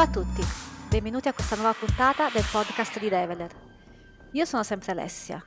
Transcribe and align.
Ciao 0.00 0.08
a 0.08 0.12
tutti, 0.12 0.42
benvenuti 0.88 1.28
a 1.28 1.34
questa 1.34 1.56
nuova 1.56 1.74
puntata 1.78 2.30
del 2.32 2.46
podcast 2.50 2.98
di 2.98 3.10
Develer. 3.10 3.50
Io 4.30 4.46
sono 4.46 4.62
sempre 4.62 4.92
Alessia 4.92 5.44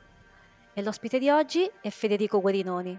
e 0.76 0.84
l'ospite 0.84 1.18
di 1.18 1.28
oggi 1.32 1.68
è 1.82 1.90
Federico 1.90 2.40
Guarinoni. 2.40 2.96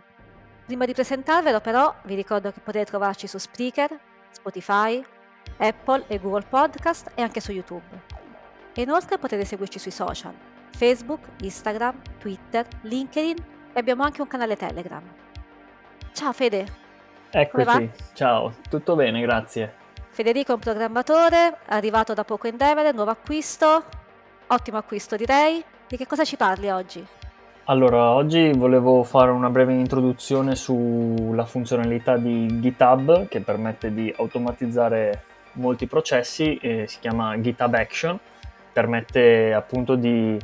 Prima 0.67 0.85
di 0.85 0.93
presentarvelo 0.93 1.61
però 1.61 1.95
vi 2.07 2.17
ricordo 2.17 2.51
che 2.51 2.59
potete 2.59 2.87
trovarci 2.87 3.29
su 3.29 3.39
Spreaker, 3.39 3.97
Spotify, 4.31 5.01
Apple 5.59 6.07
e 6.09 6.19
Google 6.19 6.45
Podcast 6.45 7.13
e 7.15 7.23
anche 7.23 7.41
su 7.41 7.53
YouTube. 7.53 8.03
E 8.75 8.83
inoltre 8.83 9.19
potete 9.19 9.45
seguirci 9.45 9.79
sui 9.79 9.93
social, 9.93 10.35
Facebook, 10.71 11.21
Instagram, 11.41 12.03
Twitter, 12.19 12.67
LinkedIn 12.81 13.37
e 13.73 13.79
abbiamo 13.79 14.03
anche 14.03 14.23
un 14.23 14.27
canale 14.27 14.57
Telegram. 14.57 15.05
Ciao 16.15 16.33
Fede! 16.33 16.67
Eccoci, 17.31 17.91
ciao, 18.13 18.53
tutto 18.69 18.97
bene, 18.97 19.21
grazie. 19.21 19.84
Federico 20.15 20.53
è 20.53 20.55
un 20.55 20.61
programmatore, 20.61 21.57
arrivato 21.67 22.15
da 22.15 22.23
poco 22.23 22.47
in 22.47 22.57
Devere, 22.57 22.93
nuovo 22.93 23.11
acquisto, 23.11 23.83
ottimo 24.47 24.79
acquisto 24.79 25.17
direi. 25.17 25.61
Di 25.89 25.97
che 25.97 26.07
cosa 26.07 26.23
ci 26.23 26.37
parli 26.37 26.71
oggi? 26.71 27.05
Allora, 27.65 28.11
oggi 28.11 28.53
volevo 28.53 29.03
fare 29.03 29.33
una 29.33 29.51
breve 29.51 29.73
introduzione 29.73 30.55
sulla 30.55 31.45
funzionalità 31.45 32.17
di 32.17 32.61
GitHub 32.61 33.27
che 33.27 33.41
permette 33.41 33.93
di 33.93 34.15
automatizzare 34.17 35.25
molti 35.55 35.89
processi, 35.89 36.59
eh, 36.59 36.87
si 36.87 37.01
chiama 37.01 37.37
GitHub 37.41 37.75
Action, 37.75 38.17
permette 38.73 39.53
appunto 39.53 39.97
di 39.97 40.39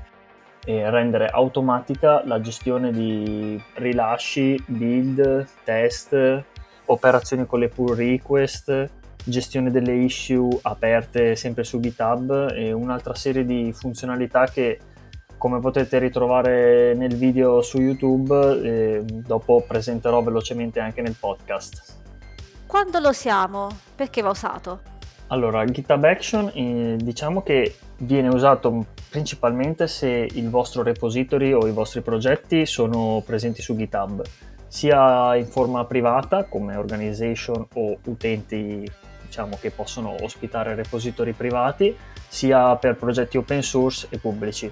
eh, 0.64 0.90
rendere 0.90 1.28
automatica 1.28 2.22
la 2.26 2.40
gestione 2.40 2.90
di 2.90 3.62
rilasci, 3.74 4.60
build, 4.66 5.46
test, 5.62 6.42
operazioni 6.86 7.46
con 7.46 7.60
le 7.60 7.68
pull 7.68 7.94
request, 7.94 8.98
gestione 9.24 9.70
delle 9.70 9.94
issue 9.94 10.58
aperte 10.62 11.36
sempre 11.36 11.64
su 11.64 11.80
GitHub 11.80 12.52
e 12.54 12.72
un'altra 12.72 13.14
serie 13.14 13.44
di 13.44 13.72
funzionalità 13.72 14.46
che 14.46 14.78
come 15.36 15.58
potete 15.58 15.98
ritrovare 15.98 16.92
nel 16.94 17.16
video 17.16 17.62
su 17.62 17.80
YouTube, 17.80 18.60
eh, 18.62 19.02
dopo 19.04 19.64
presenterò 19.66 20.22
velocemente 20.22 20.80
anche 20.80 21.00
nel 21.00 21.16
podcast. 21.18 21.96
Quando 22.66 22.98
lo 22.98 23.12
siamo? 23.12 23.68
Perché 23.94 24.20
va 24.20 24.28
usato? 24.28 24.80
Allora, 25.28 25.64
GitHub 25.64 26.04
Action 26.04 26.50
eh, 26.52 26.96
diciamo 27.00 27.42
che 27.42 27.76
viene 27.98 28.28
usato 28.28 28.84
principalmente 29.08 29.88
se 29.88 30.28
il 30.30 30.50
vostro 30.50 30.82
repository 30.82 31.52
o 31.52 31.66
i 31.66 31.72
vostri 31.72 32.02
progetti 32.02 32.66
sono 32.66 33.22
presenti 33.24 33.62
su 33.62 33.74
GitHub, 33.74 34.22
sia 34.66 35.34
in 35.36 35.46
forma 35.46 35.84
privata 35.84 36.44
come 36.44 36.76
organization 36.76 37.66
o 37.74 37.98
utenti 38.04 38.88
diciamo, 39.30 39.56
che 39.60 39.70
possono 39.70 40.16
ospitare 40.22 40.74
repository 40.74 41.32
privati, 41.32 41.96
sia 42.26 42.74
per 42.74 42.96
progetti 42.96 43.36
open 43.36 43.62
source 43.62 44.08
e 44.10 44.18
pubblici. 44.18 44.70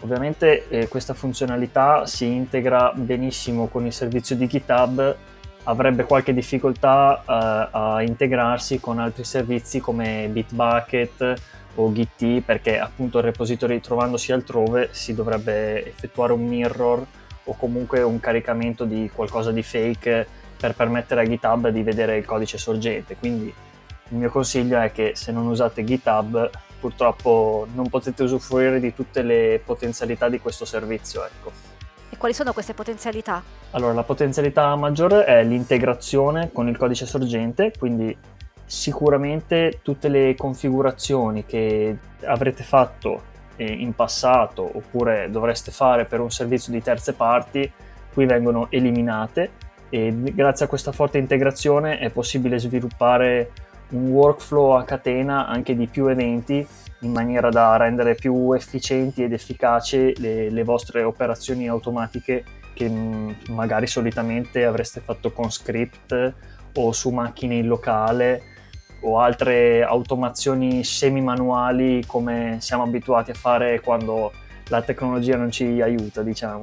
Ovviamente 0.00 0.66
eh, 0.68 0.88
questa 0.88 1.12
funzionalità 1.12 2.06
si 2.06 2.24
integra 2.24 2.92
benissimo 2.94 3.68
con 3.68 3.84
il 3.84 3.92
servizio 3.92 4.34
di 4.34 4.46
GitHub, 4.46 5.16
avrebbe 5.64 6.04
qualche 6.04 6.32
difficoltà 6.32 7.20
eh, 7.20 7.68
a 7.70 8.02
integrarsi 8.02 8.80
con 8.80 8.98
altri 8.98 9.24
servizi 9.24 9.80
come 9.80 10.28
Bitbucket 10.32 11.34
o 11.74 11.92
Git 11.92 12.40
perché 12.40 12.78
appunto 12.78 13.18
il 13.18 13.24
repository 13.24 13.80
trovandosi 13.80 14.32
altrove 14.32 14.88
si 14.92 15.14
dovrebbe 15.14 15.86
effettuare 15.86 16.32
un 16.32 16.46
mirror 16.46 17.06
o 17.44 17.54
comunque 17.56 18.00
un 18.00 18.18
caricamento 18.18 18.84
di 18.84 19.10
qualcosa 19.14 19.52
di 19.52 19.62
fake 19.62 20.26
per 20.56 20.74
permettere 20.74 21.20
a 21.20 21.24
GitHub 21.24 21.68
di 21.68 21.82
vedere 21.82 22.16
il 22.16 22.24
codice 22.24 22.56
sorgente. 22.56 23.16
Quindi 23.16 23.52
il 24.10 24.16
mio 24.16 24.30
consiglio 24.30 24.78
è 24.78 24.92
che 24.92 25.12
se 25.14 25.32
non 25.32 25.46
usate 25.46 25.84
GitHub 25.84 26.50
purtroppo 26.80 27.66
non 27.74 27.88
potete 27.88 28.22
usufruire 28.22 28.80
di 28.80 28.94
tutte 28.94 29.22
le 29.22 29.60
potenzialità 29.64 30.28
di 30.28 30.40
questo 30.40 30.64
servizio. 30.64 31.24
Ecco. 31.24 31.52
E 32.08 32.16
quali 32.16 32.34
sono 32.34 32.52
queste 32.52 32.74
potenzialità? 32.74 33.42
Allora, 33.72 33.92
la 33.92 34.02
potenzialità 34.02 34.74
maggiore 34.76 35.24
è 35.24 35.44
l'integrazione 35.44 36.50
con 36.52 36.68
il 36.68 36.76
codice 36.76 37.06
sorgente, 37.06 37.72
quindi 37.78 38.16
sicuramente 38.64 39.80
tutte 39.82 40.08
le 40.08 40.34
configurazioni 40.36 41.44
che 41.44 41.96
avrete 42.24 42.62
fatto 42.62 43.22
eh, 43.56 43.64
in 43.64 43.94
passato 43.94 44.68
oppure 44.72 45.28
dovreste 45.30 45.70
fare 45.70 46.04
per 46.04 46.20
un 46.20 46.30
servizio 46.30 46.72
di 46.72 46.80
terze 46.80 47.12
parti, 47.12 47.70
qui 48.12 48.26
vengono 48.26 48.68
eliminate 48.70 49.68
e 49.88 50.12
grazie 50.34 50.64
a 50.64 50.68
questa 50.68 50.92
forte 50.92 51.18
integrazione 51.18 51.98
è 51.98 52.10
possibile 52.10 52.58
sviluppare 52.58 53.50
un 53.90 54.10
workflow 54.10 54.72
a 54.72 54.84
catena 54.84 55.46
anche 55.46 55.74
di 55.74 55.86
più 55.86 56.06
eventi 56.06 56.66
in 57.00 57.12
maniera 57.12 57.48
da 57.48 57.76
rendere 57.76 58.14
più 58.14 58.52
efficienti 58.52 59.22
ed 59.22 59.32
efficaci 59.32 60.14
le, 60.18 60.50
le 60.50 60.64
vostre 60.64 61.02
operazioni 61.02 61.68
automatiche 61.68 62.44
che 62.74 62.88
mh, 62.88 63.36
magari 63.48 63.86
solitamente 63.86 64.64
avreste 64.64 65.00
fatto 65.00 65.32
con 65.32 65.50
script 65.50 66.34
o 66.74 66.92
su 66.92 67.10
macchine 67.10 67.56
in 67.56 67.66
locale 67.66 68.42
o 69.02 69.18
altre 69.18 69.82
automazioni 69.82 70.84
semi-manuali 70.84 72.04
come 72.06 72.58
siamo 72.60 72.82
abituati 72.82 73.30
a 73.30 73.34
fare 73.34 73.80
quando 73.80 74.32
la 74.68 74.82
tecnologia 74.82 75.36
non 75.36 75.50
ci 75.50 75.80
aiuta, 75.80 76.22
diciamo. 76.22 76.62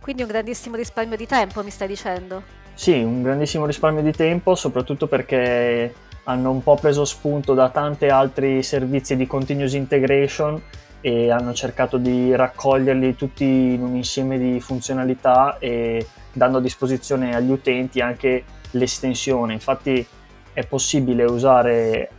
Quindi 0.00 0.22
un 0.22 0.28
grandissimo 0.28 0.76
risparmio 0.76 1.16
di 1.16 1.26
tempo, 1.26 1.62
mi 1.62 1.70
stai 1.70 1.88
dicendo? 1.88 2.42
Sì, 2.74 3.02
un 3.02 3.22
grandissimo 3.22 3.66
risparmio 3.66 4.02
di 4.02 4.12
tempo, 4.12 4.54
soprattutto 4.54 5.06
perché 5.08 5.92
hanno 6.28 6.50
un 6.50 6.62
po' 6.62 6.76
preso 6.76 7.06
spunto 7.06 7.54
da 7.54 7.70
tanti 7.70 8.06
altri 8.06 8.62
servizi 8.62 9.16
di 9.16 9.26
continuous 9.26 9.72
integration 9.72 10.60
e 11.00 11.30
hanno 11.30 11.54
cercato 11.54 11.96
di 11.96 12.36
raccoglierli 12.36 13.16
tutti 13.16 13.44
in 13.44 13.82
un 13.82 13.96
insieme 13.96 14.36
di 14.38 14.60
funzionalità 14.60 15.56
e 15.58 16.06
dando 16.30 16.58
a 16.58 16.60
disposizione 16.60 17.34
agli 17.34 17.50
utenti 17.50 18.00
anche 18.00 18.44
l'estensione. 18.72 19.54
Infatti 19.54 20.06
è 20.52 20.66
possibile 20.66 21.24
usare 21.24 22.10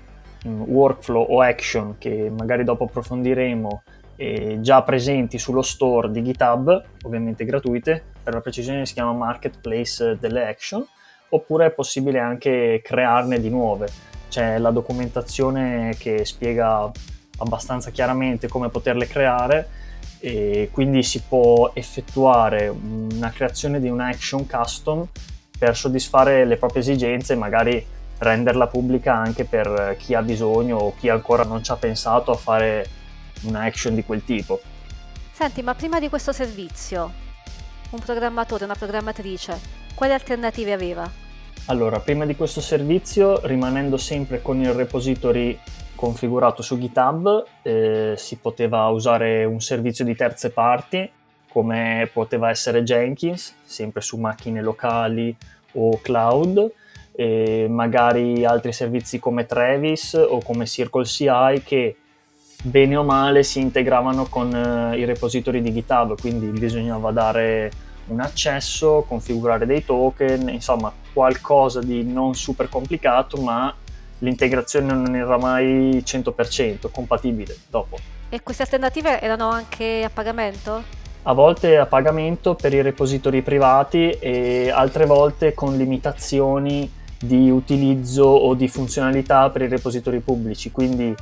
workflow 0.43 1.25
o 1.29 1.41
action 1.41 1.97
che 1.99 2.31
magari 2.35 2.63
dopo 2.63 2.85
approfondiremo 2.85 3.83
eh, 4.15 4.57
già 4.59 4.81
presenti 4.81 5.37
sullo 5.37 5.61
store 5.61 6.09
di 6.09 6.23
GitHub, 6.23 6.83
ovviamente 7.03 7.45
gratuite, 7.45 8.03
per 8.23 8.33
la 8.33 8.41
precisione 8.41 8.87
si 8.87 8.93
chiama 8.93 9.13
Marketplace 9.13 10.17
delle 10.19 10.47
action 10.47 10.83
oppure 11.29 11.67
è 11.67 11.71
possibile 11.71 12.19
anche 12.19 12.81
crearne 12.83 13.39
di 13.39 13.49
nuove. 13.49 13.87
C'è 14.29 14.57
la 14.57 14.71
documentazione 14.71 15.95
che 15.97 16.25
spiega 16.25 16.91
abbastanza 17.37 17.91
chiaramente 17.91 18.47
come 18.47 18.69
poterle 18.69 19.07
creare 19.07 19.69
e 20.19 20.69
quindi 20.71 21.01
si 21.03 21.21
può 21.21 21.71
effettuare 21.73 22.67
una 22.67 23.31
creazione 23.31 23.79
di 23.79 23.89
un'action 23.89 24.45
custom 24.45 25.07
per 25.57 25.75
soddisfare 25.75 26.45
le 26.45 26.57
proprie 26.57 26.81
esigenze 26.81 27.33
e 27.33 27.37
magari 27.37 27.85
renderla 28.17 28.67
pubblica 28.67 29.15
anche 29.15 29.45
per 29.45 29.95
chi 29.97 30.13
ha 30.13 30.21
bisogno 30.21 30.77
o 30.77 30.93
chi 30.95 31.09
ancora 31.09 31.43
non 31.43 31.63
ci 31.63 31.71
ha 31.71 31.77
pensato 31.77 32.31
a 32.31 32.35
fare 32.35 32.87
un'action 33.43 33.95
di 33.95 34.03
quel 34.03 34.23
tipo. 34.23 34.59
Senti, 35.31 35.61
ma 35.61 35.73
prima 35.73 35.99
di 35.99 36.09
questo 36.09 36.33
servizio, 36.33 37.11
un 37.91 37.99
programmatore, 37.99 38.65
una 38.65 38.75
programmatrice, 38.75 39.57
quali 39.99 40.13
alternative 40.13 40.71
aveva? 40.71 41.11
Allora, 41.65 41.99
prima 41.99 42.25
di 42.25 42.33
questo 42.33 42.61
servizio, 42.61 43.45
rimanendo 43.45 43.97
sempre 43.97 44.41
con 44.41 44.61
il 44.61 44.71
repository 44.71 45.59
configurato 45.93 46.61
su 46.61 46.79
GitHub, 46.79 47.43
eh, 47.63 48.13
si 48.15 48.37
poteva 48.37 48.87
usare 48.87 49.43
un 49.43 49.59
servizio 49.59 50.05
di 50.05 50.15
terze 50.15 50.51
parti, 50.51 51.11
come 51.49 52.09
poteva 52.13 52.49
essere 52.49 52.83
Jenkins, 52.83 53.55
sempre 53.61 53.99
su 53.99 54.15
macchine 54.15 54.61
locali 54.61 55.35
o 55.73 55.99
cloud, 56.01 56.71
magari 57.67 58.45
altri 58.45 58.71
servizi 58.71 59.19
come 59.19 59.45
Travis 59.45 60.13
o 60.13 60.39
come 60.41 60.65
Circle 60.65 61.03
CI 61.03 61.61
che 61.65 61.97
bene 62.63 62.95
o 62.95 63.03
male 63.03 63.43
si 63.43 63.59
integravano 63.59 64.27
con 64.27 64.55
eh, 64.55 64.97
i 64.97 65.03
repository 65.03 65.61
di 65.61 65.73
GitHub, 65.73 66.17
quindi 66.17 66.47
bisognava 66.57 67.11
dare 67.11 67.88
un 68.09 68.19
accesso, 68.19 69.05
configurare 69.07 69.65
dei 69.65 69.83
token, 69.83 70.49
insomma 70.49 70.91
qualcosa 71.13 71.81
di 71.81 72.03
non 72.03 72.35
super 72.35 72.69
complicato, 72.69 73.41
ma 73.41 73.73
l'integrazione 74.19 74.93
non 74.93 75.15
era 75.15 75.37
mai 75.37 76.03
100% 76.05 76.89
compatibile 76.91 77.55
dopo. 77.69 77.97
E 78.29 78.41
queste 78.43 78.63
alternative 78.63 79.21
erano 79.21 79.49
anche 79.49 80.03
a 80.03 80.09
pagamento? 80.09 80.83
A 81.23 81.33
volte 81.33 81.77
a 81.77 81.85
pagamento 81.85 82.55
per 82.55 82.73
i 82.73 82.81
repository 82.81 83.41
privati 83.41 84.09
e 84.11 84.69
altre 84.69 85.05
volte 85.05 85.53
con 85.53 85.75
limitazioni 85.75 86.91
di 87.19 87.49
utilizzo 87.49 88.23
o 88.23 88.53
di 88.53 88.67
funzionalità 88.67 89.49
per 89.49 89.63
i 89.63 89.67
repository 89.67 90.19
pubblici, 90.19 90.71
quindi 90.71 91.13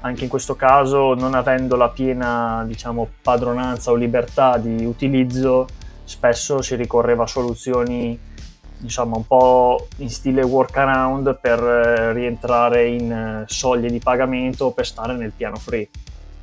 anche 0.00 0.24
in 0.24 0.30
questo 0.30 0.56
caso 0.56 1.14
non 1.14 1.34
avendo 1.34 1.76
la 1.76 1.88
piena 1.88 2.64
diciamo, 2.66 3.08
padronanza 3.22 3.90
o 3.90 3.94
libertà 3.94 4.58
di 4.58 4.84
utilizzo 4.84 5.66
spesso 6.04 6.62
si 6.62 6.74
ricorreva 6.76 7.24
a 7.24 7.26
soluzioni 7.26 8.32
diciamo 8.76 9.16
un 9.16 9.26
po' 9.26 9.88
in 9.98 10.10
stile 10.10 10.42
workaround 10.42 11.38
per 11.40 11.58
eh, 11.62 12.12
rientrare 12.12 12.86
in 12.86 13.10
eh, 13.10 13.44
soglie 13.46 13.88
di 13.88 13.98
pagamento 13.98 14.70
per 14.72 14.86
stare 14.86 15.14
nel 15.14 15.32
piano 15.32 15.56
free. 15.56 15.88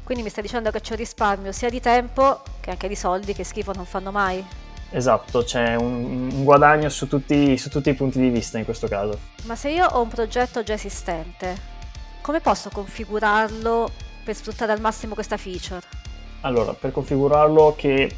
Quindi 0.04 0.24
mi 0.24 0.30
stai 0.30 0.44
dicendo 0.44 0.72
che 0.72 0.82
c'è 0.82 0.94
un 0.94 0.98
risparmio 0.98 1.52
sia 1.52 1.70
di 1.70 1.80
tempo 1.80 2.42
che 2.60 2.72
anche 2.72 2.88
di 2.88 2.96
soldi 2.96 3.34
che 3.34 3.44
schifo 3.44 3.74
non 3.74 3.86
fanno 3.86 4.12
mai? 4.12 4.44
Esatto, 4.90 5.44
c'è 5.44 5.76
un, 5.76 6.30
un 6.34 6.44
guadagno 6.44 6.90
su 6.90 7.08
tutti, 7.08 7.58
su 7.58 7.70
tutti 7.70 7.90
i 7.90 7.94
punti 7.94 8.20
di 8.20 8.30
vista 8.30 8.58
in 8.58 8.66
questo 8.66 8.88
caso. 8.88 9.18
Ma 9.44 9.56
se 9.56 9.70
io 9.70 9.86
ho 9.86 10.02
un 10.02 10.10
progetto 10.10 10.64
già 10.64 10.74
esistente, 10.74 11.56
come 12.22 12.42
posso 12.42 12.70
configurarlo 12.74 13.90
per 14.24 14.36
sfruttare 14.36 14.74
al 14.74 14.82
massimo 14.82 15.14
questa 15.14 15.38
feature? 15.38 15.82
Allora, 16.42 16.74
per 16.74 16.92
configurarlo 16.92 17.74
che 17.78 18.14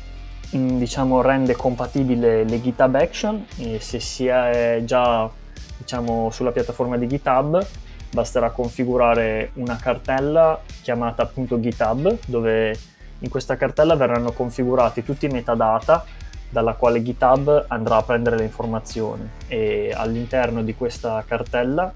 diciamo 0.53 1.21
rende 1.21 1.55
compatibile 1.55 2.43
le 2.43 2.61
GitHub 2.61 2.95
Action 2.95 3.45
e 3.57 3.79
se 3.79 3.99
si 3.99 4.27
è 4.27 4.81
già 4.85 5.29
diciamo 5.77 6.29
sulla 6.31 6.51
piattaforma 6.51 6.97
di 6.97 7.07
GitHub 7.07 7.65
basterà 8.11 8.51
configurare 8.51 9.51
una 9.55 9.75
cartella 9.75 10.59
chiamata 10.81 11.23
appunto 11.23 11.59
GitHub 11.59 12.17
dove 12.27 12.77
in 13.19 13.29
questa 13.29 13.55
cartella 13.55 13.95
verranno 13.95 14.31
configurati 14.31 15.03
tutti 15.03 15.25
i 15.25 15.29
metadata 15.29 16.05
dalla 16.49 16.73
quale 16.73 17.01
GitHub 17.01 17.65
andrà 17.69 17.97
a 17.97 18.03
prendere 18.03 18.37
le 18.37 18.43
informazioni. 18.43 19.27
E 19.47 19.91
all'interno 19.93 20.61
di 20.61 20.75
questa 20.75 21.23
cartella 21.27 21.91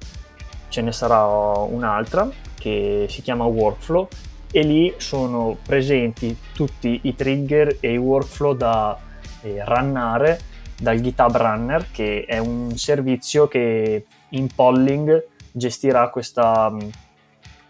ce 0.69 0.81
ne 0.81 0.91
sarà 0.91 1.23
un'altra 1.25 2.27
che 2.55 3.05
si 3.07 3.21
chiama 3.21 3.45
workflow 3.45 4.07
e 4.51 4.61
lì 4.61 4.93
sono 4.97 5.57
presenti 5.65 6.35
tutti 6.53 6.99
i 7.03 7.15
trigger 7.15 7.77
e 7.79 7.93
i 7.93 7.97
workflow 7.97 8.55
da 8.55 8.97
eh, 9.41 9.63
runnare 9.65 10.39
dal 10.79 10.99
GitHub 10.99 11.35
Runner 11.35 11.87
che 11.91 12.25
è 12.25 12.37
un 12.37 12.75
servizio 12.77 13.47
che 13.47 14.05
in 14.29 14.47
polling 14.53 15.25
gestirà 15.51 16.09
questa 16.09 16.73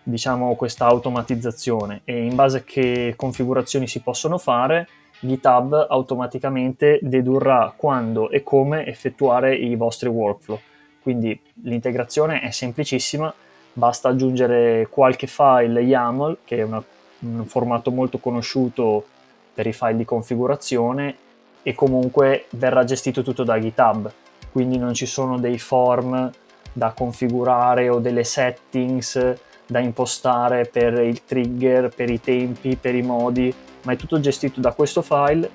diciamo 0.03 0.55
questa 0.55 0.85
automatizzazione 0.85 2.01
e 2.05 2.23
in 2.23 2.35
base 2.35 2.59
a 2.59 2.63
che 2.63 3.13
configurazioni 3.17 3.87
si 3.87 4.01
possono 4.01 4.37
fare 4.37 4.87
GitHub 5.19 5.87
automaticamente 5.89 6.99
dedurrà 7.01 7.73
quando 7.75 8.29
e 8.29 8.43
come 8.43 8.85
effettuare 8.85 9.55
i 9.55 9.75
vostri 9.75 10.09
workflow. 10.09 10.59
Quindi 11.01 11.39
l'integrazione 11.63 12.41
è 12.41 12.51
semplicissima, 12.51 13.33
basta 13.77 14.09
aggiungere 14.09 14.87
qualche 14.89 15.27
file 15.27 15.81
YAML, 15.81 16.39
che 16.43 16.57
è 16.57 16.63
una, 16.63 16.83
un 17.19 17.45
formato 17.45 17.91
molto 17.91 18.17
conosciuto 18.17 19.05
per 19.53 19.67
i 19.67 19.73
file 19.73 19.97
di 19.97 20.05
configurazione, 20.05 21.15
e 21.61 21.75
comunque 21.75 22.45
verrà 22.51 22.83
gestito 22.83 23.21
tutto 23.21 23.43
da 23.43 23.59
GitHub. 23.59 24.11
Quindi 24.51 24.79
non 24.79 24.95
ci 24.95 25.05
sono 25.05 25.37
dei 25.37 25.59
form 25.59 26.31
da 26.73 26.91
configurare 26.91 27.89
o 27.89 27.99
delle 27.99 28.23
settings 28.23 29.35
da 29.65 29.79
impostare 29.79 30.65
per 30.65 30.93
il 31.01 31.25
trigger, 31.25 31.93
per 31.93 32.09
i 32.09 32.21
tempi, 32.21 32.77
per 32.77 32.95
i 32.95 33.01
modi 33.01 33.53
ma 33.83 33.93
è 33.93 33.95
tutto 33.95 34.19
gestito 34.19 34.59
da 34.59 34.73
questo 34.73 35.01
file 35.01 35.49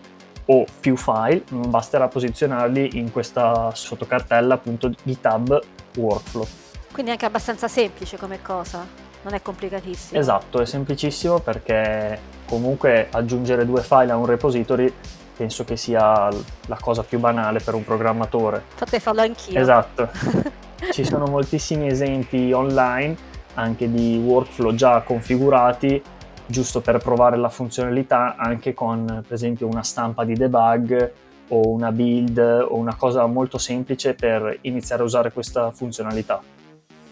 o 0.47 0.65
più 0.81 0.97
file, 0.97 1.43
basterà 1.51 2.09
posizionarli 2.09 2.99
in 2.99 3.13
questa 3.13 3.71
sottocartella 3.75 4.55
appunto 4.55 4.91
GitHub 5.03 5.61
Workflow. 5.97 6.47
Quindi 6.93 7.11
è 7.11 7.15
anche 7.15 7.27
abbastanza 7.27 7.69
semplice 7.69 8.19
come 8.19 8.43
cosa, 8.43 8.87
non 9.23 9.33
è 9.33 9.41
complicatissimo. 9.41 10.21
Esatto, 10.21 10.61
è 10.61 10.67
semplicissimo 10.67 11.39
perché 11.39 12.19
comunque 12.47 13.09
aggiungere 13.11 13.65
due 13.65 13.83
file 13.83 14.13
a 14.13 14.17
un 14.17 14.27
repository 14.27 14.93
penso 15.35 15.65
che 15.65 15.77
sia 15.77 16.29
la 16.67 16.79
cosa 16.79 17.03
più 17.03 17.19
banale 17.19 17.61
per 17.61 17.75
un 17.75 17.85
programmatore. 17.85 18.63
Potrei 18.79 19.01
farlo 19.01 19.23
anch'io. 19.23 19.59
Esatto. 19.59 20.11
Ci 20.93 21.05
sono 21.05 21.27
moltissimi 21.27 21.87
esempi 21.89 22.53
online 22.53 23.31
anche 23.55 23.91
di 23.91 24.21
workflow 24.23 24.75
già 24.75 25.01
configurati 25.01 26.03
giusto 26.47 26.81
per 26.81 26.99
provare 26.99 27.37
la 27.37 27.49
funzionalità 27.49 28.37
anche 28.37 28.75
con 28.75 29.05
per 29.07 29.33
esempio 29.33 29.67
una 29.67 29.83
stampa 29.83 30.25
di 30.25 30.35
debug 30.35 31.13
o 31.49 31.69
una 31.69 31.93
build 31.93 32.39
o 32.39 32.77
una 32.77 32.95
cosa 32.95 33.27
molto 33.27 33.59
semplice 33.59 34.15
per 34.15 34.59
iniziare 34.63 35.03
a 35.03 35.05
usare 35.05 35.33
questa 35.33 35.71
funzionalità. 35.71 36.41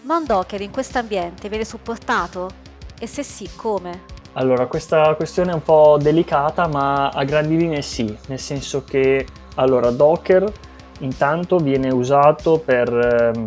Ma 0.02 0.16
un 0.16 0.24
Docker 0.24 0.60
in 0.62 0.70
questo 0.70 0.98
ambiente 0.98 1.48
viene 1.50 1.64
supportato? 1.64 2.48
E 2.98 3.06
se 3.06 3.22
sì, 3.22 3.48
come? 3.54 4.18
Allora, 4.32 4.66
questa 4.66 5.14
questione 5.14 5.50
è 5.50 5.54
un 5.54 5.62
po' 5.62 5.98
delicata, 6.00 6.66
ma 6.66 7.08
a 7.08 7.24
grandi 7.24 7.56
linee 7.56 7.82
sì, 7.82 8.16
nel 8.28 8.38
senso 8.38 8.82
che 8.82 9.26
allora, 9.56 9.90
Docker 9.90 10.50
intanto 11.00 11.58
viene 11.58 11.92
usato 11.92 12.58
per 12.58 12.88
eh, 12.92 13.46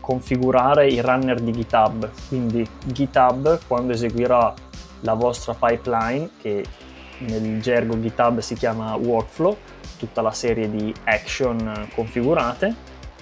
configurare 0.00 0.88
i 0.88 1.00
runner 1.00 1.40
di 1.40 1.52
GitHub, 1.52 2.10
quindi 2.28 2.68
GitHub 2.84 3.60
quando 3.66 3.92
eseguirà 3.92 4.52
la 5.00 5.14
vostra 5.14 5.54
pipeline 5.54 6.30
che 6.40 6.64
nel 7.18 7.60
gergo 7.62 7.98
GitHub 7.98 8.40
si 8.40 8.54
chiama 8.54 8.94
workflow, 8.96 9.56
tutta 9.98 10.20
la 10.20 10.32
serie 10.32 10.68
di 10.68 10.92
action 11.04 11.88
configurate, 11.94 12.74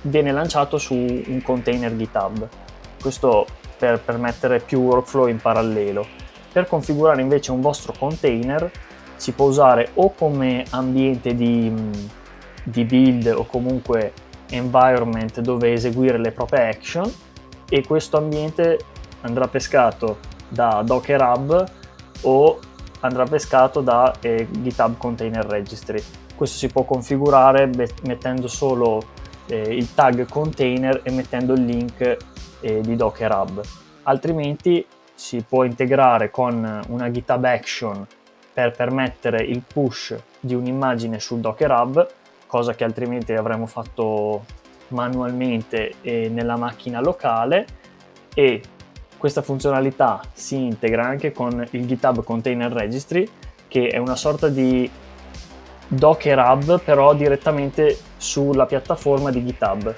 viene 0.02 0.32
lanciato 0.32 0.78
su 0.78 0.94
un 0.94 1.40
container 1.42 1.94
GitHub. 1.96 2.48
Questo 3.04 3.44
per 3.76 4.00
permettere 4.00 4.60
più 4.60 4.80
workflow 4.80 5.26
in 5.26 5.36
parallelo. 5.36 6.06
Per 6.50 6.66
configurare 6.66 7.20
invece 7.20 7.52
un 7.52 7.60
vostro 7.60 7.92
container 7.98 8.70
si 9.16 9.32
può 9.32 9.48
usare 9.48 9.90
o 9.96 10.14
come 10.14 10.64
ambiente 10.70 11.34
di, 11.34 11.70
di 12.62 12.84
build 12.84 13.26
o 13.26 13.44
comunque 13.44 14.14
environment 14.48 15.40
dove 15.40 15.74
eseguire 15.74 16.16
le 16.16 16.32
proprie 16.32 16.66
action 16.70 17.12
e 17.68 17.86
questo 17.86 18.16
ambiente 18.16 18.78
andrà 19.20 19.48
pescato 19.48 20.16
da 20.48 20.80
Docker 20.82 21.20
Hub 21.20 21.64
o 22.22 22.58
andrà 23.00 23.24
pescato 23.24 23.82
da 23.82 24.14
eh, 24.22 24.48
GitHub 24.50 24.96
Container 24.96 25.44
Registry. 25.44 26.02
Questo 26.34 26.56
si 26.56 26.68
può 26.68 26.84
configurare 26.84 27.70
mettendo 28.04 28.48
solo 28.48 29.02
eh, 29.48 29.74
il 29.76 29.92
tag 29.92 30.26
container 30.26 31.02
e 31.02 31.10
mettendo 31.10 31.52
il 31.52 31.66
link 31.66 32.32
eh, 32.64 32.80
di 32.80 32.96
Docker 32.96 33.30
Hub. 33.30 33.60
Altrimenti 34.04 34.84
si 35.14 35.44
può 35.46 35.64
integrare 35.64 36.30
con 36.30 36.80
una 36.88 37.10
GitHub 37.10 37.44
Action 37.44 38.06
per 38.52 38.72
permettere 38.72 39.42
il 39.42 39.62
push 39.66 40.16
di 40.40 40.54
un'immagine 40.54 41.20
sul 41.20 41.40
Docker 41.40 41.70
Hub, 41.70 42.06
cosa 42.46 42.74
che 42.74 42.84
altrimenti 42.84 43.32
avremmo 43.32 43.66
fatto 43.66 44.44
manualmente 44.88 45.94
nella 46.02 46.56
macchina 46.56 47.00
locale 47.00 47.66
e 48.34 48.62
questa 49.16 49.42
funzionalità 49.42 50.20
si 50.32 50.56
integra 50.56 51.04
anche 51.04 51.32
con 51.32 51.66
il 51.70 51.86
GitHub 51.86 52.22
Container 52.22 52.70
Registry, 52.70 53.28
che 53.66 53.88
è 53.88 53.98
una 53.98 54.16
sorta 54.16 54.48
di 54.48 54.88
Docker 55.88 56.38
Hub, 56.38 56.80
però 56.80 57.14
direttamente 57.14 57.96
sulla 58.16 58.66
piattaforma 58.66 59.30
di 59.30 59.44
GitHub. 59.44 59.94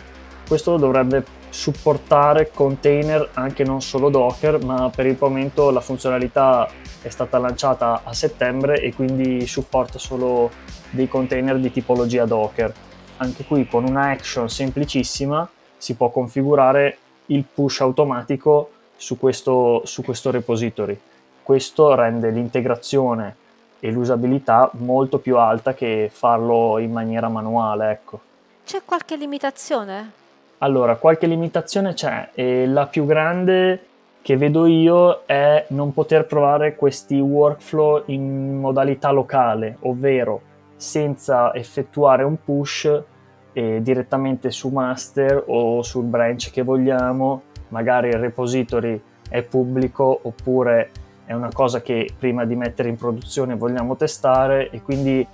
Questo 0.46 0.76
dovrebbe 0.76 1.24
supportare 1.56 2.50
container 2.52 3.30
anche 3.32 3.64
non 3.64 3.80
solo 3.80 4.10
Docker, 4.10 4.62
ma 4.62 4.90
per 4.94 5.06
il 5.06 5.16
momento 5.18 5.70
la 5.70 5.80
funzionalità 5.80 6.68
è 7.00 7.08
stata 7.08 7.38
lanciata 7.38 8.02
a 8.04 8.12
settembre 8.12 8.78
e 8.82 8.94
quindi 8.94 9.46
supporta 9.46 9.98
solo 9.98 10.50
dei 10.90 11.08
container 11.08 11.58
di 11.58 11.72
tipologia 11.72 12.26
Docker. 12.26 12.72
Anche 13.16 13.44
qui 13.44 13.66
con 13.66 13.84
una 13.84 14.10
action 14.10 14.50
semplicissima 14.50 15.48
si 15.78 15.94
può 15.94 16.10
configurare 16.10 16.98
il 17.26 17.42
push 17.42 17.80
automatico 17.80 18.70
su 18.94 19.18
questo, 19.18 19.80
su 19.86 20.02
questo 20.02 20.30
repository. 20.30 21.00
Questo 21.42 21.94
rende 21.94 22.30
l'integrazione 22.30 23.34
e 23.80 23.90
l'usabilità 23.90 24.70
molto 24.74 25.18
più 25.18 25.38
alta 25.38 25.72
che 25.72 26.10
farlo 26.12 26.76
in 26.78 26.92
maniera 26.92 27.28
manuale. 27.28 27.90
Ecco. 27.92 28.20
C'è 28.62 28.82
qualche 28.84 29.16
limitazione? 29.16 30.24
Allora, 30.58 30.96
qualche 30.96 31.26
limitazione 31.26 31.92
c'è 31.92 32.30
e 32.34 32.66
la 32.66 32.86
più 32.86 33.04
grande 33.04 33.80
che 34.22 34.36
vedo 34.36 34.66
io 34.66 35.22
è 35.26 35.66
non 35.68 35.92
poter 35.92 36.26
provare 36.26 36.74
questi 36.74 37.20
workflow 37.20 38.04
in 38.06 38.58
modalità 38.58 39.10
locale, 39.10 39.76
ovvero 39.80 40.40
senza 40.76 41.54
effettuare 41.54 42.24
un 42.24 42.42
push 42.42 43.02
eh, 43.52 43.80
direttamente 43.82 44.50
su 44.50 44.68
master 44.68 45.44
o 45.46 45.82
sul 45.82 46.04
branch 46.04 46.50
che 46.50 46.62
vogliamo 46.62 47.42
magari 47.68 48.08
il 48.08 48.18
repository 48.18 49.00
è 49.28 49.42
pubblico 49.42 50.20
oppure 50.22 50.90
è 51.24 51.32
una 51.32 51.50
cosa 51.52 51.80
che 51.80 52.10
prima 52.18 52.44
di 52.44 52.54
mettere 52.54 52.88
in 52.88 52.96
produzione 52.96 53.56
vogliamo 53.56 53.96
testare 53.96 54.70
e 54.70 54.82
quindi 54.82 55.26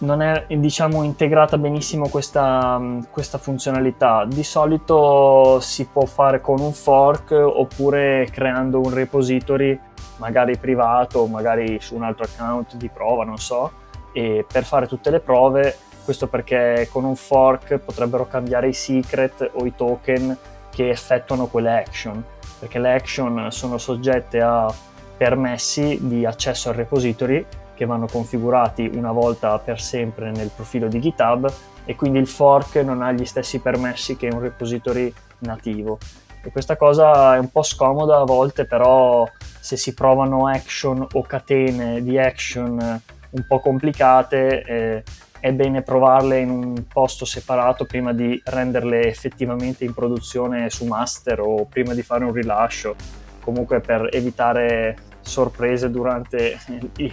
non 0.00 0.22
è 0.22 0.46
diciamo 0.48 1.02
integrata 1.02 1.58
benissimo 1.58 2.08
questa, 2.08 2.80
questa 3.10 3.38
funzionalità. 3.38 4.24
Di 4.26 4.42
solito 4.42 5.58
si 5.60 5.86
può 5.86 6.04
fare 6.04 6.40
con 6.40 6.60
un 6.60 6.72
fork 6.72 7.32
oppure 7.32 8.28
creando 8.30 8.80
un 8.80 8.92
repository 8.92 9.78
magari 10.16 10.56
privato, 10.58 11.26
magari 11.26 11.80
su 11.80 11.94
un 11.94 12.04
altro 12.04 12.24
account 12.24 12.76
di 12.76 12.88
prova, 12.88 13.24
non 13.24 13.38
so, 13.38 13.70
e 14.12 14.44
per 14.50 14.64
fare 14.64 14.86
tutte 14.86 15.10
le 15.10 15.20
prove 15.20 15.76
Questo 16.04 16.26
perché 16.28 16.88
con 16.90 17.04
un 17.04 17.14
fork 17.14 17.78
potrebbero 17.78 18.26
cambiare 18.26 18.68
i 18.68 18.72
secret 18.72 19.50
o 19.52 19.64
i 19.64 19.74
token 19.76 20.36
che 20.70 20.88
effettuano 20.88 21.46
quelle 21.46 21.78
action, 21.78 22.24
perché 22.58 22.78
le 22.78 22.94
action 22.94 23.50
sono 23.50 23.78
soggette 23.78 24.40
a 24.40 24.72
permessi 25.16 25.98
di 26.00 26.24
accesso 26.24 26.70
al 26.70 26.74
repository 26.74 27.44
che 27.80 27.86
vanno 27.86 28.08
configurati 28.08 28.90
una 28.92 29.10
volta 29.10 29.58
per 29.58 29.80
sempre 29.80 30.30
nel 30.32 30.50
profilo 30.54 30.86
di 30.86 31.00
GitHub 31.00 31.50
e 31.86 31.96
quindi 31.96 32.18
il 32.18 32.26
fork 32.26 32.76
non 32.76 33.00
ha 33.00 33.10
gli 33.10 33.24
stessi 33.24 33.58
permessi 33.58 34.18
che 34.18 34.28
un 34.30 34.38
repository 34.38 35.10
nativo. 35.38 35.98
E 36.42 36.50
questa 36.50 36.76
cosa 36.76 37.36
è 37.36 37.38
un 37.38 37.50
po' 37.50 37.62
scomoda 37.62 38.18
a 38.18 38.24
volte, 38.24 38.66
però 38.66 39.26
se 39.58 39.78
si 39.78 39.94
provano 39.94 40.46
action 40.46 41.06
o 41.10 41.22
catene 41.22 42.02
di 42.02 42.18
action 42.18 43.00
un 43.30 43.44
po' 43.48 43.60
complicate, 43.60 44.62
eh, 44.62 45.02
è 45.40 45.50
bene 45.50 45.80
provarle 45.80 46.38
in 46.38 46.50
un 46.50 46.86
posto 46.86 47.24
separato 47.24 47.86
prima 47.86 48.12
di 48.12 48.38
renderle 48.44 49.06
effettivamente 49.06 49.86
in 49.86 49.94
produzione 49.94 50.68
su 50.68 50.84
master 50.84 51.40
o 51.40 51.64
prima 51.64 51.94
di 51.94 52.02
fare 52.02 52.24
un 52.24 52.32
rilascio, 52.34 52.94
comunque 53.40 53.80
per 53.80 54.06
evitare 54.12 55.08
sorprese 55.20 55.90
durante 55.90 56.58
i, 56.96 57.12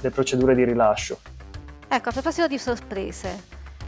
le 0.00 0.10
procedure 0.10 0.54
di 0.54 0.64
rilascio. 0.64 1.18
Ecco, 1.88 2.08
a 2.08 2.12
proposito 2.12 2.46
di 2.46 2.58
sorprese, 2.58 3.42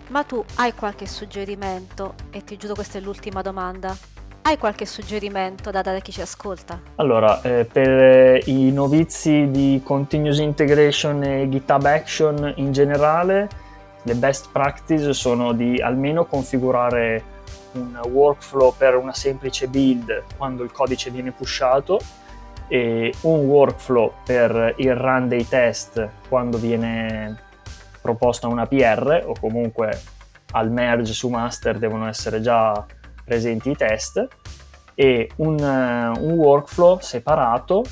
ma 0.08 0.22
tu 0.24 0.44
hai 0.56 0.74
qualche 0.74 1.06
suggerimento, 1.06 2.14
e 2.30 2.44
ti 2.44 2.56
giuro 2.56 2.74
questa 2.74 2.98
è 2.98 3.00
l'ultima 3.00 3.40
domanda, 3.40 3.96
hai 4.42 4.58
qualche 4.58 4.84
suggerimento 4.84 5.70
da 5.70 5.80
dare 5.80 5.98
a 5.98 6.00
chi 6.00 6.12
ci 6.12 6.20
ascolta? 6.20 6.78
Allora, 6.96 7.40
eh, 7.40 7.64
per 7.64 8.46
i 8.46 8.70
novizi 8.70 9.48
di 9.50 9.80
Continuous 9.82 10.38
Integration 10.38 11.22
e 11.22 11.48
GitHub 11.48 11.84
Action 11.86 12.52
in 12.56 12.70
generale, 12.72 13.48
le 14.02 14.14
best 14.14 14.48
practice 14.52 15.14
sono 15.14 15.52
di 15.52 15.80
almeno 15.80 16.26
configurare 16.26 17.32
un 17.72 17.98
workflow 18.06 18.74
per 18.76 18.96
una 18.96 19.14
semplice 19.14 19.66
build 19.66 20.24
quando 20.36 20.62
il 20.62 20.70
codice 20.70 21.10
viene 21.10 21.32
pushato 21.32 21.98
un 22.68 23.44
workflow 23.46 24.12
per 24.24 24.74
il 24.78 24.94
run 24.94 25.28
dei 25.28 25.46
test 25.46 26.08
quando 26.28 26.58
viene 26.58 27.36
proposta 28.00 28.48
una 28.48 28.66
PR 28.66 29.22
o 29.26 29.34
comunque 29.38 30.00
al 30.52 30.70
merge 30.70 31.12
su 31.12 31.28
master 31.28 31.78
devono 31.78 32.06
essere 32.06 32.40
già 32.40 32.84
presenti 33.24 33.70
i 33.70 33.76
test 33.76 34.26
e 34.94 35.30
un, 35.36 35.54
uh, 35.54 36.24
un 36.24 36.32
workflow 36.32 36.98
separato 37.00 37.82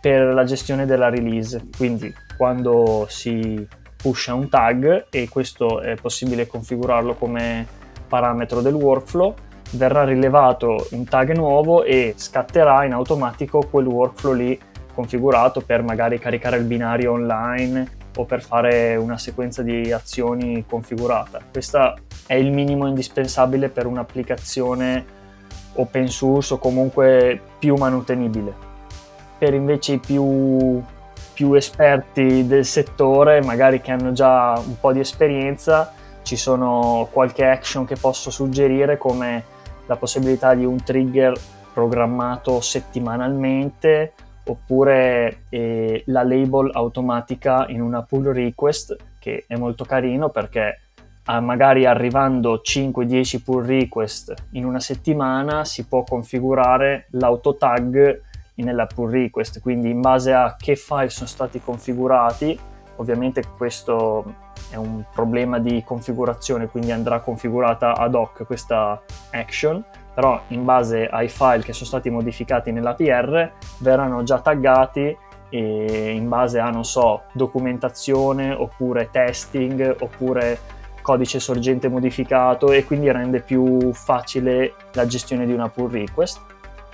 per 0.00 0.32
la 0.32 0.44
gestione 0.44 0.86
della 0.86 1.08
release. 1.08 1.68
Quindi 1.76 2.12
quando 2.36 3.06
si 3.08 3.66
pusha 3.96 4.34
un 4.34 4.48
tag 4.48 5.06
e 5.10 5.28
questo 5.28 5.80
è 5.80 5.96
possibile 5.96 6.46
configurarlo 6.46 7.14
come 7.14 7.66
parametro 8.06 8.60
del 8.60 8.74
workflow, 8.74 9.34
verrà 9.72 10.04
rilevato 10.04 10.86
un 10.92 11.04
tag 11.04 11.34
nuovo 11.34 11.82
e 11.84 12.14
scatterà 12.16 12.84
in 12.84 12.92
automatico 12.92 13.66
quel 13.70 13.86
workflow 13.86 14.32
lì 14.32 14.58
configurato 14.94 15.60
per 15.60 15.82
magari 15.82 16.18
caricare 16.18 16.56
il 16.56 16.64
binario 16.64 17.12
online 17.12 18.04
o 18.16 18.24
per 18.24 18.42
fare 18.42 18.96
una 18.96 19.18
sequenza 19.18 19.62
di 19.62 19.92
azioni 19.92 20.64
configurata. 20.66 21.40
Questo 21.50 21.96
è 22.26 22.34
il 22.34 22.50
minimo 22.50 22.86
indispensabile 22.86 23.68
per 23.68 23.86
un'applicazione 23.86 25.04
open 25.74 26.08
source 26.08 26.54
o 26.54 26.58
comunque 26.58 27.38
più 27.58 27.76
manutenibile. 27.76 28.54
Per 29.38 29.52
invece 29.52 29.94
i 29.94 29.98
più, 29.98 30.82
più 31.34 31.52
esperti 31.52 32.46
del 32.46 32.64
settore, 32.64 33.42
magari 33.42 33.82
che 33.82 33.92
hanno 33.92 34.12
già 34.12 34.58
un 34.64 34.80
po' 34.80 34.92
di 34.92 35.00
esperienza, 35.00 35.92
ci 36.22 36.36
sono 36.36 37.06
qualche 37.12 37.44
action 37.44 37.84
che 37.84 37.96
posso 37.96 38.30
suggerire 38.30 38.96
come 38.96 39.44
la 39.86 39.96
possibilità 39.96 40.54
di 40.54 40.64
un 40.64 40.82
trigger 40.82 41.38
programmato 41.72 42.60
settimanalmente 42.60 44.12
oppure 44.44 45.42
eh, 45.48 46.02
la 46.06 46.22
label 46.22 46.70
automatica 46.72 47.66
in 47.68 47.80
una 47.80 48.02
pull 48.02 48.32
request 48.32 48.96
che 49.18 49.44
è 49.46 49.56
molto 49.56 49.84
carino 49.84 50.28
perché 50.28 50.80
ah, 51.24 51.40
magari 51.40 51.84
arrivando 51.84 52.60
5-10 52.64 53.42
pull 53.42 53.64
request 53.64 54.34
in 54.52 54.64
una 54.64 54.80
settimana 54.80 55.64
si 55.64 55.84
può 55.86 56.04
configurare 56.04 57.06
l'auto 57.10 57.56
tag 57.56 58.22
nella 58.62 58.86
pull 58.86 59.10
request. 59.10 59.60
Quindi 59.60 59.90
in 59.90 60.00
base 60.00 60.32
a 60.32 60.56
che 60.58 60.76
file 60.76 61.10
sono 61.10 61.28
stati 61.28 61.60
configurati 61.60 62.58
ovviamente 62.96 63.42
questo 63.56 64.34
è 64.70 64.76
un 64.76 65.04
problema 65.12 65.58
di 65.58 65.82
configurazione 65.84 66.66
quindi 66.68 66.90
andrà 66.90 67.20
configurata 67.20 67.96
ad 67.96 68.14
hoc 68.14 68.44
questa 68.44 69.00
action 69.30 69.84
però 70.14 70.40
in 70.48 70.64
base 70.64 71.06
ai 71.06 71.28
file 71.28 71.62
che 71.62 71.72
sono 71.72 71.86
stati 71.86 72.08
modificati 72.10 72.72
nell'APR 72.72 73.52
verranno 73.78 74.22
già 74.22 74.40
taggati 74.40 75.16
in 75.50 76.28
base 76.28 76.58
a, 76.58 76.70
non 76.70 76.84
so, 76.84 77.24
documentazione 77.32 78.52
oppure 78.52 79.10
testing 79.10 79.96
oppure 80.00 80.58
codice 81.02 81.38
sorgente 81.38 81.88
modificato 81.88 82.72
e 82.72 82.84
quindi 82.84 83.10
rende 83.12 83.40
più 83.40 83.92
facile 83.92 84.74
la 84.92 85.06
gestione 85.06 85.46
di 85.46 85.52
una 85.52 85.68
pull 85.68 85.90
request. 85.90 86.40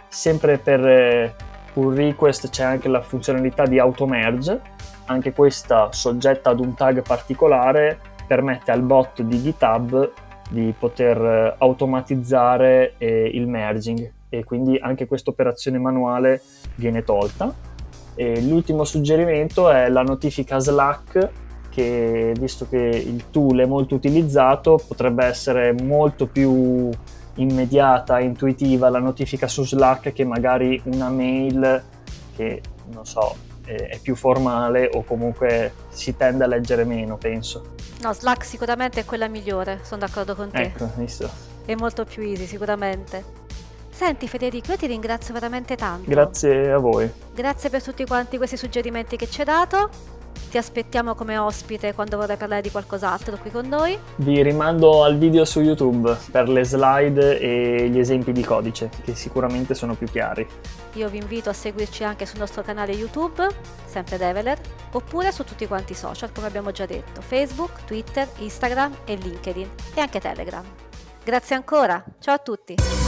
Sempre 0.09 0.59
per 0.59 0.87
eh, 0.87 1.35
pull 1.73 1.95
request 1.95 2.51
c'è 2.51 2.63
anche 2.63 2.89
la 2.89 3.01
funzionalità 3.01 3.65
di 3.65 3.79
auto 3.79 4.07
merge, 4.07 4.61
anche 5.07 5.33
questa 5.33 5.91
soggetta 5.93 6.51
ad 6.51 6.61
un 6.61 6.75
tag 6.75 7.03
particolare 7.03 7.99
permette 8.27 8.71
al 8.71 8.83
bot 8.83 9.23
di 9.23 9.43
GitHub 9.43 10.13
di 10.49 10.73
poter 10.79 11.21
eh, 11.21 11.55
automatizzare 11.59 12.95
eh, 12.99 13.31
il 13.33 13.47
merging 13.49 14.13
e 14.29 14.45
quindi 14.45 14.79
anche 14.79 15.07
questa 15.07 15.31
operazione 15.31 15.79
manuale 15.79 16.43
viene 16.77 17.05
tolta. 17.05 17.53
E 18.15 18.43
l'ultimo 18.43 18.85
suggerimento 18.85 19.71
è 19.71 19.89
la 19.89 20.03
notifica 20.03 20.59
Slack 20.59 21.31
che 21.71 22.35
visto 22.39 22.67
che 22.69 22.77
il 22.77 23.31
tool 23.31 23.61
è 23.61 23.65
molto 23.65 23.95
utilizzato 23.95 24.79
potrebbe 24.87 25.25
essere 25.25 25.73
molto 25.73 26.27
più 26.27 26.91
immediata, 27.37 28.21
intuitiva 28.21 28.91
la 28.91 28.99
notifica 28.99 29.49
su 29.49 29.65
Slack 29.65 30.13
che 30.13 30.25
magari 30.25 30.81
una 30.85 31.09
mail 31.09 31.83
che 32.37 32.61
non 32.93 33.07
so 33.07 33.35
è 33.75 33.99
più 33.99 34.15
formale 34.15 34.91
o 34.93 35.05
comunque 35.05 35.73
si 35.89 36.17
tende 36.17 36.45
a 36.45 36.47
leggere 36.47 36.85
meno, 36.85 37.17
penso. 37.17 37.75
No, 38.03 38.13
Slack 38.13 38.45
sicuramente 38.45 39.01
è 39.01 39.05
quella 39.05 39.29
migliore, 39.29 39.81
sono 39.83 40.01
d'accordo 40.01 40.35
con 40.35 40.51
te. 40.51 40.63
Ecco, 40.63 40.91
visto. 40.97 41.31
È 41.65 41.75
molto 41.75 42.05
più 42.05 42.23
easy, 42.23 42.47
sicuramente. 42.47 43.41
Senti 43.91 44.27
Federico, 44.27 44.73
io 44.73 44.79
ti 44.79 44.87
ringrazio 44.87 45.35
veramente 45.35 45.77
tanto. 45.77 46.11
Grazie 46.11 46.73
a 46.73 46.79
voi. 46.79 47.11
Grazie 47.35 47.71
per 47.71 47.83
tutti 47.83 48.05
quanti 48.07 48.37
questi 48.39 48.57
suggerimenti 48.57 49.17
che 49.17 49.29
ci 49.29 49.41
hai 49.41 49.47
dato. 49.47 49.91
Ti 50.53 50.59
aspettiamo 50.59 51.15
come 51.15 51.39
ospite 51.39 51.95
quando 51.95 52.19
vorrai 52.19 52.37
parlare 52.37 52.61
di 52.61 52.71
qualcos'altro 52.71 53.39
qui 53.39 53.51
con 53.51 53.67
noi. 53.67 53.99
Vi 54.17 54.43
rimando 54.43 55.03
al 55.03 55.17
video 55.17 55.47
su 55.47 55.63
YouTube 55.63 56.15
per 56.31 56.47
le 56.47 56.63
slide 56.63 57.39
e 57.39 57.89
gli 57.89 57.99
esempi 57.99 58.33
di 58.33 58.43
codice, 58.43 58.91
che 59.03 59.15
sicuramente 59.15 59.73
sono 59.75 59.95
più 59.95 60.07
chiari. 60.07 60.47
Io 60.93 61.09
vi 61.09 61.17
invito 61.17 61.49
a 61.49 61.55
seguirci 61.55 62.05
anche 62.05 62.27
sul 62.27 62.39
nostro 62.39 62.61
canale 62.61 62.93
YouTube, 62.93 63.49
sempre 63.87 64.19
Develer, 64.19 64.61
oppure 64.91 65.33
su 65.33 65.43
tutti 65.43 65.67
quanti 65.67 65.93
i 65.93 65.95
social, 65.95 66.31
come 66.33 66.49
abbiamo 66.49 66.71
già 66.71 66.85
detto, 66.85 67.23
Facebook, 67.23 67.87
Twitter, 67.87 68.29
Instagram 68.37 68.95
e 69.07 69.15
LinkedIn 69.15 69.71
e 69.95 70.01
anche 70.03 70.21
Telegram. 70.21 70.65
Grazie 71.25 71.57
ancora, 71.57 72.05
ciao 72.19 72.35
a 72.35 72.39
tutti! 72.39 73.02